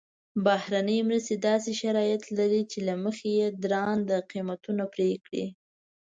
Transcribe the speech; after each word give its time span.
بهرنۍ 0.45 0.99
مرستې 1.07 1.35
داسې 1.47 1.71
شرایط 1.81 2.23
لري 2.37 2.61
چې 2.71 2.79
له 2.87 2.93
مخې 3.03 3.29
یې 3.39 3.47
درانده 3.63 4.17
قیمتونه 4.31 4.83
پرې 4.93 5.09
کړي. 5.25 5.45